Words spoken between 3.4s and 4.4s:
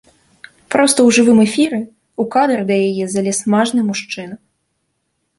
мажны мужчына.